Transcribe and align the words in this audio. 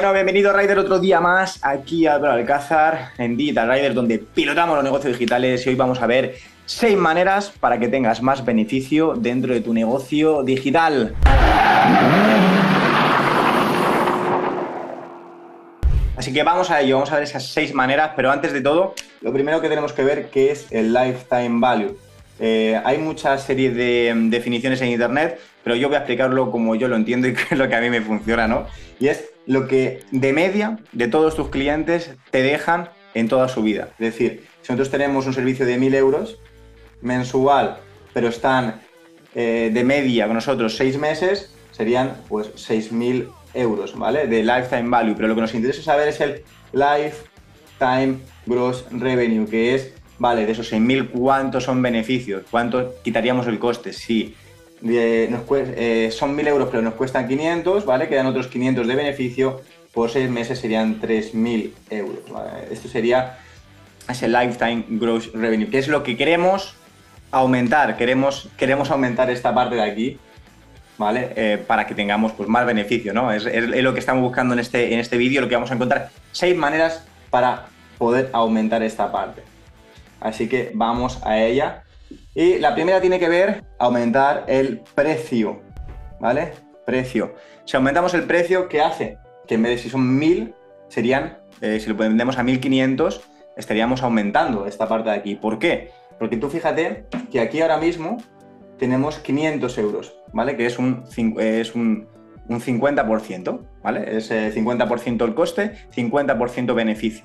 Bueno, 0.00 0.14
bienvenido 0.14 0.54
Rider 0.54 0.78
otro 0.78 0.98
día 0.98 1.20
más 1.20 1.58
aquí 1.60 2.06
a 2.06 2.14
Alcázar 2.14 3.10
en 3.18 3.36
Digital 3.36 3.70
Rider, 3.70 3.92
donde 3.92 4.18
pilotamos 4.18 4.76
los 4.76 4.82
negocios 4.82 5.12
digitales 5.12 5.66
y 5.66 5.68
hoy 5.68 5.74
vamos 5.74 6.00
a 6.00 6.06
ver 6.06 6.36
seis 6.64 6.96
maneras 6.96 7.52
para 7.60 7.78
que 7.78 7.86
tengas 7.86 8.22
más 8.22 8.42
beneficio 8.42 9.12
dentro 9.14 9.52
de 9.52 9.60
tu 9.60 9.74
negocio 9.74 10.42
digital. 10.42 11.14
Así 16.16 16.32
que 16.32 16.42
vamos 16.44 16.70
a 16.70 16.80
ello, 16.80 16.94
vamos 16.94 17.12
a 17.12 17.16
ver 17.16 17.24
esas 17.24 17.48
seis 17.48 17.74
maneras, 17.74 18.12
pero 18.16 18.30
antes 18.30 18.54
de 18.54 18.62
todo, 18.62 18.94
lo 19.20 19.34
primero 19.34 19.60
que 19.60 19.68
tenemos 19.68 19.92
que 19.92 20.02
ver 20.02 20.30
que 20.30 20.50
es 20.50 20.66
el 20.72 20.94
lifetime 20.94 21.60
value. 21.60 21.94
Eh, 22.42 22.80
hay 22.82 22.96
muchas 22.96 23.42
series 23.42 23.76
de 23.76 24.14
mm, 24.14 24.30
definiciones 24.30 24.80
en 24.80 24.88
internet, 24.88 25.38
pero 25.62 25.76
yo 25.76 25.88
voy 25.88 25.96
a 25.96 25.98
explicarlo 25.98 26.50
como 26.50 26.74
yo 26.74 26.88
lo 26.88 26.96
entiendo 26.96 27.28
y 27.28 27.34
que 27.34 27.42
es 27.50 27.58
lo 27.58 27.68
que 27.68 27.76
a 27.76 27.82
mí 27.82 27.90
me 27.90 28.00
funciona, 28.00 28.48
¿no? 28.48 28.66
Y 28.98 29.08
es 29.08 29.30
lo 29.50 29.66
que 29.66 30.04
de 30.12 30.32
media 30.32 30.78
de 30.92 31.08
todos 31.08 31.34
tus 31.34 31.48
clientes 31.48 32.12
te 32.30 32.40
dejan 32.40 32.88
en 33.14 33.26
toda 33.26 33.48
su 33.48 33.64
vida. 33.64 33.88
Es 33.98 34.14
decir, 34.14 34.46
si 34.62 34.72
nosotros 34.72 34.92
tenemos 34.92 35.26
un 35.26 35.34
servicio 35.34 35.66
de 35.66 35.76
1.000 35.76 35.96
euros 35.96 36.38
mensual, 37.02 37.78
pero 38.14 38.28
están 38.28 38.80
eh, 39.34 39.72
de 39.74 39.82
media 39.82 40.26
con 40.26 40.34
nosotros 40.34 40.76
seis 40.76 40.96
meses, 40.96 41.52
serían 41.72 42.16
pues 42.28 42.54
6.000 42.54 43.28
euros, 43.54 43.98
¿vale? 43.98 44.28
De 44.28 44.44
lifetime 44.44 44.88
value. 44.88 45.16
Pero 45.16 45.26
lo 45.26 45.34
que 45.34 45.40
nos 45.40 45.52
interesa 45.52 45.82
saber 45.82 46.06
es 46.06 46.20
el 46.20 46.44
lifetime 46.72 48.18
gross 48.46 48.84
revenue, 48.92 49.48
que 49.48 49.74
es 49.74 49.92
Vale, 50.20 50.44
de 50.44 50.52
esos 50.52 50.70
6.000, 50.70 51.12
¿cuántos 51.12 51.64
son 51.64 51.80
beneficios? 51.80 52.42
¿Cuánto 52.50 52.94
quitaríamos 53.02 53.46
el 53.46 53.58
coste? 53.58 53.94
Si 53.94 54.36
eh, 54.82 56.08
son 56.12 56.36
1.000 56.36 56.48
euros, 56.48 56.68
pero 56.70 56.82
nos 56.82 56.94
cuestan 56.94 57.28
500, 57.28 57.84
¿vale? 57.84 58.08
Quedan 58.08 58.26
otros 58.26 58.46
500 58.48 58.86
de 58.86 58.94
beneficio, 58.94 59.60
por 59.92 60.10
6 60.10 60.30
meses 60.30 60.58
serían 60.58 61.00
3.000 61.00 61.72
euros. 61.90 62.20
Esto 62.70 62.88
sería 62.88 63.38
ese 64.08 64.28
lifetime 64.28 64.84
gross 64.88 65.32
revenue, 65.32 65.68
que 65.68 65.78
es 65.78 65.88
lo 65.88 66.02
que 66.02 66.16
queremos 66.16 66.74
aumentar. 67.30 67.96
Queremos, 67.96 68.48
queremos 68.56 68.90
aumentar 68.90 69.30
esta 69.30 69.54
parte 69.54 69.76
de 69.76 69.82
aquí, 69.82 70.18
¿vale? 70.98 71.32
Eh, 71.36 71.64
para 71.66 71.86
que 71.86 71.94
tengamos 71.94 72.32
pues, 72.32 72.48
más 72.48 72.66
beneficio, 72.66 73.12
¿no? 73.12 73.32
Es, 73.32 73.44
lo 73.44 73.92
que 73.92 74.00
estamos 74.00 74.22
buscando 74.22 74.54
en 74.54 74.60
este, 74.60 74.92
en 74.92 75.00
este 75.00 75.16
vídeo, 75.16 75.40
lo 75.40 75.48
que 75.48 75.54
vamos 75.54 75.70
a 75.70 75.74
encontrar. 75.74 76.10
Seis 76.32 76.56
maneras 76.56 77.04
para 77.30 77.66
poder 77.98 78.30
aumentar 78.32 78.82
esta 78.82 79.12
parte. 79.12 79.42
Así 80.20 80.48
que 80.48 80.70
vamos 80.74 81.20
a 81.24 81.38
ella. 81.38 81.84
Y 82.34 82.58
la 82.58 82.74
primera 82.74 83.00
tiene 83.00 83.18
que 83.18 83.28
ver 83.28 83.64
aumentar 83.78 84.44
el 84.46 84.82
precio, 84.94 85.62
¿vale? 86.20 86.52
Precio. 86.86 87.34
Si 87.64 87.76
aumentamos 87.76 88.14
el 88.14 88.24
precio, 88.24 88.68
¿qué 88.68 88.80
hace? 88.80 89.18
Que 89.48 89.56
en 89.56 89.62
vez 89.64 89.72
de 89.72 89.78
si 89.78 89.90
son 89.90 90.16
1000, 90.16 90.54
serían, 90.88 91.38
eh, 91.60 91.80
si 91.80 91.88
lo 91.88 91.96
vendemos 91.96 92.38
a 92.38 92.44
1500, 92.44 93.20
estaríamos 93.56 94.02
aumentando 94.02 94.66
esta 94.66 94.88
parte 94.88 95.10
de 95.10 95.16
aquí. 95.16 95.34
¿Por 95.34 95.58
qué? 95.58 95.90
Porque 96.20 96.36
tú 96.36 96.48
fíjate 96.48 97.06
que 97.32 97.40
aquí 97.40 97.62
ahora 97.62 97.78
mismo 97.78 98.18
tenemos 98.78 99.18
500 99.18 99.78
euros, 99.78 100.14
¿vale? 100.32 100.56
Que 100.56 100.66
es 100.66 100.78
un, 100.78 101.04
es 101.38 101.74
un, 101.74 102.08
50%, 102.48 103.60
¿vale? 103.82 104.16
Es 104.16 104.30
50% 104.30 105.22
eh, 105.22 105.24
el 105.24 105.34
coste, 105.34 105.72
50% 105.94 106.74
beneficio. 106.74 107.24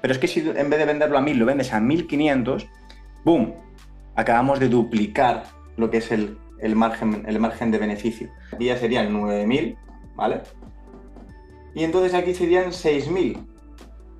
Pero 0.00 0.12
es 0.12 0.18
que 0.18 0.28
si 0.28 0.40
en 0.40 0.70
vez 0.70 0.78
de 0.78 0.84
venderlo 0.84 1.16
a 1.16 1.22
1000 1.22 1.38
lo 1.38 1.46
vendes 1.46 1.72
a 1.72 1.80
1500, 1.80 2.66
¡boom! 3.24 3.65
Acabamos 4.16 4.58
de 4.58 4.68
duplicar 4.68 5.44
lo 5.76 5.90
que 5.90 5.98
es 5.98 6.10
el, 6.10 6.38
margen, 6.74 7.22
de 7.70 7.78
beneficio. 7.78 8.30
Aquí 8.52 8.66
ya 8.66 8.76
serían 8.76 9.12
9000, 9.12 9.76
¿vale? 10.14 10.40
Y 11.74 11.84
entonces 11.84 12.14
aquí 12.14 12.34
serían 12.34 12.72
6000. 12.72 13.38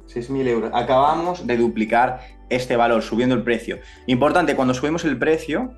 6.000 0.07 0.47
euros. 0.47 0.71
Acabamos 0.73 1.47
de 1.47 1.57
duplicar 1.57 2.21
este 2.49 2.77
valor 2.77 3.03
subiendo 3.03 3.35
el 3.35 3.43
precio. 3.43 3.79
Importante, 4.07 4.55
cuando 4.55 4.73
subimos 4.73 5.05
el 5.05 5.19
precio 5.19 5.75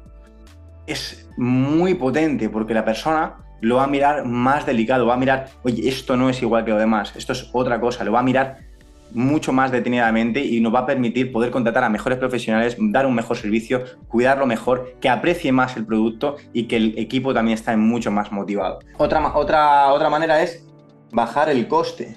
es 0.87 1.29
muy 1.37 1.95
potente 1.95 2.49
porque 2.49 2.75
la 2.75 2.85
persona 2.85 3.37
lo 3.61 3.77
va 3.77 3.85
a 3.85 3.89
mirar 3.89 4.25
más 4.25 4.67
delicado, 4.67 5.07
va 5.07 5.15
a 5.15 5.19
mirar, 5.19 5.49
oye, 5.63 5.89
esto 5.89 6.17
no 6.17 6.31
es 6.31 6.41
igual 6.43 6.65
que 6.65 6.71
lo 6.71 6.79
demás, 6.79 7.13
esto 7.17 7.33
es 7.33 7.51
otra 7.53 7.81
cosa, 7.81 8.05
lo 8.05 8.13
va 8.13 8.21
a 8.21 8.23
mirar 8.23 8.68
mucho 9.13 9.53
más 9.53 9.71
detenidamente 9.71 10.45
y 10.45 10.61
nos 10.61 10.75
va 10.75 10.81
a 10.81 10.87
permitir 10.87 11.33
poder 11.33 11.51
contratar 11.51 11.85
a 11.85 11.89
mejores 11.89 12.19
profesionales, 12.19 12.77
dar 12.79 13.07
un 13.07 13.15
mejor 13.15 13.37
servicio, 13.37 13.85
cuidarlo 14.09 14.47
mejor, 14.47 14.95
que 15.01 15.09
aprecie 15.09 15.53
más 15.53 15.77
el 15.77 15.87
producto 15.87 16.37
y 16.53 16.65
que 16.65 16.77
el 16.77 16.99
equipo 16.99 17.35
también 17.35 17.57
está 17.57 17.77
mucho 17.77 18.11
más 18.11 18.33
motivado. 18.33 18.81
Otra, 18.97 19.37
otra, 19.37 19.93
otra 19.93 20.11
manera 20.11 20.43
es 20.43 20.65
bajar 21.11 21.49
el 21.49 21.69
coste, 21.69 22.17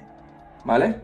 ¿vale? 0.66 1.02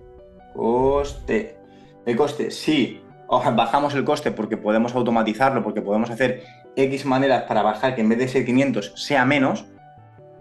Coste. 0.54 1.58
El 2.06 2.16
coste, 2.16 2.52
sí, 2.52 3.02
bajamos 3.28 3.94
el 3.94 4.06
coste 4.06 4.32
porque 4.32 4.58
podemos 4.58 4.96
automatizarlo, 4.96 5.64
porque 5.64 5.82
podemos 5.82 6.10
hacer 6.10 6.44
X 6.76 7.06
maneras 7.06 7.44
para 7.44 7.64
bajar 7.64 7.96
que 7.96 8.02
en 8.02 8.10
vez 8.10 8.20
de 8.20 8.28
ser 8.28 8.46
500 8.46 8.94
sea 8.96 9.26
menos, 9.26 9.66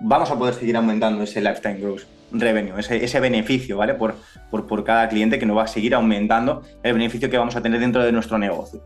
vamos 0.01 0.31
a 0.31 0.37
poder 0.37 0.55
seguir 0.55 0.77
aumentando 0.77 1.23
ese 1.23 1.41
lifetime 1.41 1.79
growth 1.81 2.03
revenue, 2.33 2.79
ese, 2.79 3.21
beneficio, 3.21 3.77
¿vale? 3.77 3.95
Por, 3.95 4.17
por, 4.51 4.84
cada 4.84 5.09
cliente 5.09 5.39
que 5.39 5.47
nos 5.47 5.57
va 5.57 5.62
a 5.62 5.67
seguir 5.69 5.95
aumentando 5.95 6.62
el 6.83 6.93
beneficio 6.93 7.31
que 7.31 7.39
vamos 7.39 7.57
a 7.57 7.62
tener 7.62 7.81
dentro 7.81 8.03
de 8.03 8.12
nuestro 8.12 8.39
negocio. 8.39 8.83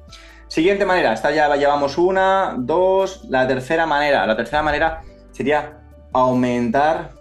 Siguiente 0.49 0.85
manera, 0.85 1.13
esta 1.13 1.31
ya 1.31 1.49
la 1.49 1.57
llevamos 1.57 1.97
una, 1.97 2.55
dos, 2.59 3.25
la 3.29 3.47
tercera 3.47 3.87
manera. 3.87 4.27
La 4.27 4.37
tercera 4.37 4.63
manera 4.63 5.01
sería 5.31 5.79
aumentar 6.13 7.13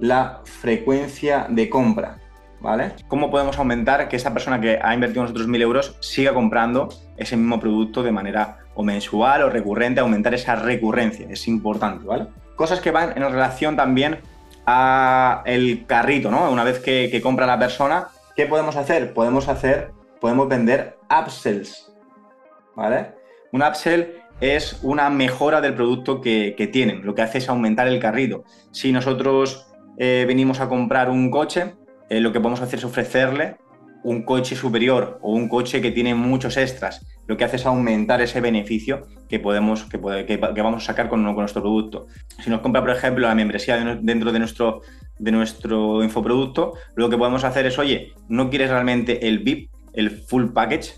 la 0.00 0.40
frecuencia 0.44 1.46
de 1.48 1.68
compra, 1.68 2.18
¿vale? 2.60 2.92
¿Cómo 3.06 3.30
podemos 3.30 3.58
aumentar 3.58 4.08
que 4.08 4.16
esa 4.16 4.32
persona 4.32 4.60
que 4.60 4.78
ha 4.82 4.94
invertido 4.94 5.22
nosotros 5.22 5.46
mil 5.46 5.62
euros 5.62 5.96
siga 6.00 6.34
comprando 6.34 6.88
ese 7.16 7.36
mismo 7.36 7.60
producto 7.60 8.02
de 8.02 8.12
manera 8.12 8.58
o 8.74 8.82
mensual 8.82 9.42
o 9.42 9.50
recurrente, 9.50 10.00
aumentar 10.00 10.34
esa 10.34 10.56
recurrencia? 10.56 11.26
Es 11.30 11.46
importante, 11.48 12.04
¿vale? 12.04 12.26
Cosas 12.58 12.80
que 12.80 12.90
van 12.90 13.12
en 13.16 13.22
relación 13.22 13.76
también 13.76 14.18
el 15.46 15.86
carrito, 15.86 16.28
¿no? 16.28 16.50
Una 16.50 16.64
vez 16.64 16.80
que, 16.80 17.20
compra 17.22 17.46
la 17.46 17.56
persona, 17.56 18.08
¿qué 18.34 18.46
podemos 18.46 18.74
hacer? 18.74 19.14
Podemos 19.14 19.46
hacer, 19.46 19.92
podemos 20.20 20.48
vender 20.48 20.98
upsells, 21.08 21.94
¿vale? 22.74 23.12
Un 23.52 23.62
upsell 23.62 24.16
es 24.40 24.80
una 24.82 25.08
mejora 25.08 25.60
del 25.60 25.74
producto 25.74 26.20
que, 26.20 26.68
tienen, 26.72 27.06
lo 27.06 27.14
que 27.14 27.22
hace 27.22 27.38
es 27.38 27.48
aumentar 27.48 27.86
el 27.86 28.00
carrito. 28.00 28.42
Si 28.72 28.90
nosotros 28.90 29.68
eh, 29.96 30.24
venimos 30.26 30.58
a 30.58 30.68
comprar 30.68 31.10
un 31.10 31.30
coche, 31.30 31.76
eh, 32.10 32.18
lo 32.18 32.32
que 32.32 32.40
podemos 32.40 32.60
hacer 32.60 32.80
es 32.80 32.84
ofrecerle 32.84 33.56
un 34.02 34.24
coche 34.24 34.56
superior 34.56 35.20
o 35.22 35.30
un 35.30 35.48
coche 35.48 35.80
que 35.80 35.92
tiene 35.92 36.12
muchos 36.16 36.56
extras 36.56 37.06
lo 37.28 37.36
que 37.36 37.44
hace 37.44 37.56
es 37.56 37.66
aumentar 37.66 38.22
ese 38.22 38.40
beneficio 38.40 39.06
que, 39.28 39.38
podemos, 39.38 39.84
que, 39.84 40.00
que, 40.26 40.62
vamos 40.62 40.82
a 40.82 40.86
sacar 40.86 41.10
con, 41.10 41.22
nuestro 41.22 41.60
producto. 41.60 42.06
Si 42.42 42.48
nos 42.48 42.62
compra, 42.62 42.80
por 42.80 42.90
ejemplo, 42.90 43.28
la 43.28 43.34
membresía 43.34 43.76
dentro 44.00 44.32
de 44.32 44.38
nuestro, 44.38 44.80
de 45.18 45.30
nuestro 45.30 46.02
infoproducto, 46.02 46.72
lo 46.94 47.10
que 47.10 47.18
podemos 47.18 47.44
hacer 47.44 47.66
es, 47.66 47.78
oye, 47.78 48.14
no 48.28 48.48
quieres 48.48 48.70
realmente 48.70 49.28
el 49.28 49.40
VIP, 49.40 49.70
el 49.92 50.10
full 50.10 50.52
package. 50.54 50.94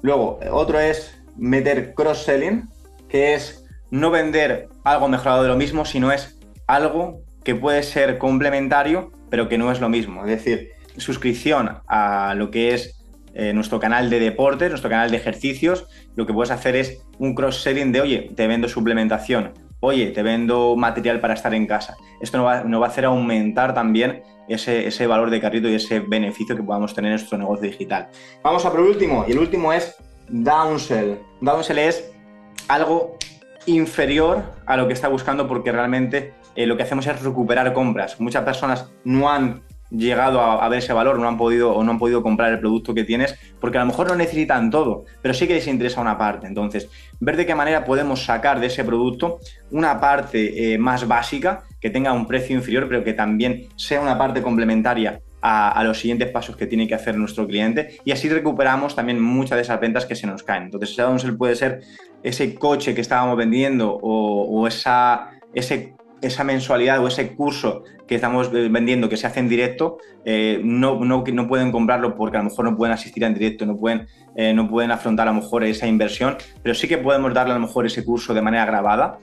Luego, 0.00 0.40
otro 0.50 0.80
es 0.80 1.22
meter 1.36 1.92
cross-selling, 1.92 2.66
que 3.10 3.34
es 3.34 3.66
no 3.90 4.10
vender 4.10 4.68
algo 4.84 5.08
mejorado 5.08 5.42
de 5.42 5.48
lo 5.48 5.56
mismo, 5.56 5.84
sino 5.84 6.12
es 6.12 6.38
algo 6.66 7.20
que 7.44 7.54
puede 7.54 7.82
ser 7.82 8.16
complementario, 8.16 9.12
pero 9.28 9.50
que 9.50 9.58
no 9.58 9.70
es 9.70 9.80
lo 9.80 9.90
mismo. 9.90 10.24
Es 10.24 10.30
decir, 10.30 10.70
suscripción 10.96 11.78
a 11.86 12.34
lo 12.34 12.50
que 12.50 12.72
es 12.72 12.97
eh, 13.38 13.52
nuestro 13.52 13.78
canal 13.78 14.10
de 14.10 14.18
deportes, 14.18 14.68
nuestro 14.68 14.90
canal 14.90 15.12
de 15.12 15.16
ejercicios, 15.16 15.86
lo 16.16 16.26
que 16.26 16.32
puedes 16.32 16.50
hacer 16.50 16.74
es 16.74 17.00
un 17.20 17.36
cross-selling 17.36 17.92
de, 17.92 18.00
oye, 18.00 18.32
te 18.34 18.48
vendo 18.48 18.68
suplementación, 18.68 19.52
oye, 19.78 20.08
te 20.08 20.24
vendo 20.24 20.74
material 20.74 21.20
para 21.20 21.34
estar 21.34 21.54
en 21.54 21.68
casa. 21.68 21.96
Esto 22.20 22.38
nos 22.38 22.80
va, 22.82 22.84
a 22.84 22.88
hacer 22.88 23.04
aumentar 23.04 23.74
también 23.74 24.24
ese, 24.48 25.06
valor 25.06 25.30
de 25.30 25.40
carrito 25.40 25.68
y 25.68 25.74
ese 25.74 26.00
beneficio 26.00 26.56
que 26.56 26.64
podamos 26.64 26.94
tener 26.94 27.12
en 27.12 27.18
nuestro 27.18 27.38
negocio 27.38 27.70
digital. 27.70 28.08
Vamos 28.42 28.66
a 28.66 28.72
por 28.72 28.80
último, 28.80 29.24
y 29.28 29.30
el 29.30 29.38
último 29.38 29.72
es 29.72 29.94
downsell. 30.28 31.18
Downsell 31.40 31.78
es 31.78 32.10
algo 32.66 33.18
inferior 33.66 34.42
a 34.66 34.76
lo 34.76 34.88
que 34.88 34.94
está 34.94 35.06
buscando 35.06 35.46
porque 35.46 35.70
realmente 35.70 36.34
eh, 36.56 36.66
lo 36.66 36.76
que 36.76 36.82
hacemos 36.82 37.06
es 37.06 37.22
recuperar 37.22 37.72
compras. 37.72 38.20
Muchas 38.20 38.42
personas 38.42 38.90
no 39.04 39.30
han 39.30 39.62
llegado 39.90 40.40
a, 40.40 40.68
ver 40.68 40.78
ese 40.78 40.92
valor, 40.92 41.18
no 41.18 41.28
han 41.28 41.38
podido 41.38 41.72
o 41.74 41.84
no 41.84 41.92
han 41.92 41.98
podido 41.98 42.22
comprar 42.22 42.52
el 42.52 42.60
producto 42.60 42.94
que 42.94 43.04
tienes, 43.04 43.38
porque 43.60 43.78
a 43.78 43.80
lo 43.80 43.86
mejor 43.86 44.08
no 44.08 44.16
necesitan 44.16 44.70
todo, 44.70 45.04
pero 45.22 45.34
sí 45.34 45.46
que 45.46 45.54
les 45.54 45.66
interesa 45.66 46.00
una 46.00 46.18
parte. 46.18 46.46
Entonces, 46.46 46.88
ver 47.20 47.36
de 47.36 47.46
qué 47.46 47.54
manera 47.54 47.84
podemos 47.84 48.24
sacar 48.24 48.60
de 48.60 48.66
ese 48.66 48.84
producto 48.84 49.38
una 49.70 50.00
parte 50.00 50.74
eh, 50.74 50.78
más 50.78 51.06
básica, 51.06 51.64
que 51.80 51.90
tenga 51.90 52.12
un 52.12 52.26
precio 52.26 52.56
inferior, 52.56 52.88
pero 52.88 53.04
que 53.04 53.14
también 53.14 53.68
sea 53.76 54.00
una 54.00 54.18
parte 54.18 54.42
complementaria 54.42 55.20
a, 55.40 55.82
los 55.84 56.00
siguientes 56.00 56.30
pasos 56.30 56.56
que 56.56 56.66
tiene 56.66 56.88
que 56.88 56.94
hacer 56.94 57.16
nuestro 57.16 57.46
cliente 57.46 57.98
y 58.04 58.10
así 58.10 58.28
recuperamos 58.28 58.96
también 58.96 59.20
muchas 59.20 59.56
de 59.56 59.62
esas 59.62 59.80
ventas 59.80 60.06
que 60.06 60.14
se 60.14 60.26
nos 60.26 60.42
caen. 60.42 60.64
Entonces, 60.64 60.98
ese 60.98 61.32
puede 61.32 61.54
ser 61.54 61.82
ese 62.22 62.54
coche 62.54 62.94
que 62.94 63.00
estábamos 63.00 63.36
vendiendo 63.36 63.98
o, 64.02 64.66
esa, 64.66 65.30
ese 65.54 65.94
esa 66.20 66.44
mensualidad 66.44 67.02
o 67.02 67.08
ese 67.08 67.34
curso 67.34 67.84
que 68.06 68.14
estamos 68.14 68.50
vendiendo 68.50 69.08
que 69.08 69.16
se 69.16 69.26
hace 69.26 69.40
en 69.40 69.48
directo, 69.48 69.98
eh, 70.24 70.60
no, 70.64 71.04
no, 71.04 71.24
no, 71.26 71.48
pueden 71.48 71.70
comprarlo 71.70 72.16
porque 72.16 72.38
a 72.38 72.40
lo 72.40 72.48
mejor 72.48 72.64
no 72.64 72.76
pueden 72.76 72.94
asistir 72.94 73.24
en 73.24 73.34
directo, 73.34 73.66
no 73.66 73.76
pueden, 73.76 74.06
eh, 74.34 74.52
no 74.54 74.68
pueden 74.68 74.90
afrontar 74.90 75.28
a 75.28 75.32
lo 75.32 75.40
mejor 75.40 75.64
esa 75.64 75.86
inversión, 75.86 76.36
pero 76.62 76.74
sí 76.74 76.88
que 76.88 76.98
podemos 76.98 77.34
darle 77.34 77.52
a 77.52 77.58
lo 77.58 77.66
mejor 77.66 77.86
ese 77.86 78.04
curso 78.04 78.34
de 78.34 78.42
manera 78.42 78.64
grabada 78.64 79.18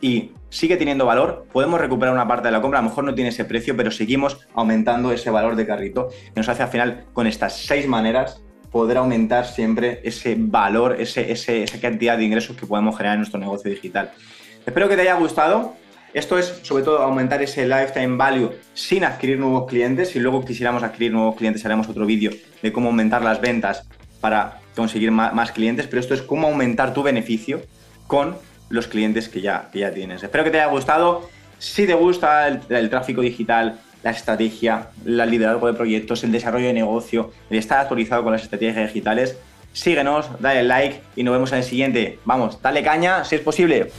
y 0.00 0.32
sigue 0.50 0.76
teniendo 0.76 1.06
valor, 1.06 1.46
podemos 1.52 1.80
recuperar 1.80 2.14
una 2.14 2.26
parte 2.26 2.48
de 2.48 2.52
la 2.52 2.60
compra, 2.60 2.78
a 2.78 2.82
lo 2.82 2.88
mejor 2.88 3.04
no 3.04 3.14
tiene 3.14 3.30
ese 3.30 3.44
precio, 3.44 3.76
pero 3.76 3.90
seguimos 3.90 4.46
aumentando 4.54 5.12
ese 5.12 5.30
valor 5.30 5.56
de 5.56 5.66
carrito 5.66 6.08
que 6.08 6.40
nos 6.40 6.48
hace 6.48 6.62
al 6.62 6.68
final 6.68 7.04
con 7.12 7.26
estas 7.26 7.56
seis 7.56 7.86
maneras 7.86 8.42
poder 8.70 8.98
aumentar 8.98 9.46
siempre 9.46 10.00
ese 10.04 10.36
valor, 10.38 10.96
ese, 11.00 11.32
esa 11.32 11.80
cantidad 11.80 12.18
de 12.18 12.24
ingresos 12.24 12.56
que 12.56 12.66
podemos 12.66 12.96
generar 12.96 13.14
en 13.14 13.20
nuestro 13.20 13.40
negocio 13.40 13.70
digital. 13.70 14.10
Espero 14.66 14.88
que 14.88 14.96
te 14.96 15.02
haya 15.02 15.14
gustado. 15.14 15.74
Esto 16.14 16.38
es 16.38 16.60
sobre 16.62 16.82
todo 16.82 17.02
aumentar 17.02 17.42
ese 17.42 17.66
lifetime 17.66 18.16
value 18.16 18.52
sin 18.74 19.04
adquirir 19.04 19.38
nuevos 19.38 19.68
clientes. 19.68 20.10
Si 20.10 20.18
luego 20.18 20.44
quisiéramos 20.44 20.82
adquirir 20.82 21.12
nuevos 21.12 21.36
clientes, 21.36 21.64
haremos 21.64 21.88
otro 21.88 22.06
vídeo 22.06 22.30
de 22.62 22.72
cómo 22.72 22.88
aumentar 22.88 23.22
las 23.22 23.40
ventas 23.40 23.86
para 24.20 24.60
conseguir 24.74 25.10
más, 25.10 25.52
clientes. 25.52 25.86
Pero 25.86 26.00
esto 26.00 26.14
es 26.14 26.22
cómo 26.22 26.48
aumentar 26.48 26.94
tu 26.94 27.02
beneficio 27.02 27.62
con 28.06 28.36
los 28.68 28.86
clientes 28.86 29.28
que 29.28 29.40
ya, 29.40 29.68
ya 29.74 29.92
tienes. 29.92 30.22
Espero 30.22 30.44
que 30.44 30.50
te 30.50 30.60
haya 30.60 30.70
gustado. 30.70 31.28
Si 31.58 31.86
te 31.86 31.94
gusta 31.94 32.48
el, 32.48 32.90
tráfico 32.90 33.20
digital, 33.20 33.78
la 34.02 34.10
estrategia, 34.10 34.88
el 35.04 35.18
liderazgo 35.30 35.66
de 35.66 35.74
proyectos, 35.74 36.22
el 36.24 36.32
desarrollo 36.32 36.66
de 36.66 36.72
negocio, 36.72 37.30
el 37.50 37.58
estar 37.58 37.80
actualizado 37.80 38.22
con 38.22 38.32
las 38.32 38.42
estrategias 38.42 38.92
digitales, 38.92 39.36
síguenos, 39.72 40.28
dale 40.40 40.62
like 40.62 41.02
y 41.16 41.22
nos 41.22 41.34
vemos 41.34 41.52
en 41.52 41.58
el 41.58 41.64
siguiente. 41.64 42.18
Vamos, 42.24 42.60
dale 42.62 42.82
caña 42.82 43.24
si 43.24 43.36
es 43.36 43.40
posible. 43.40 43.90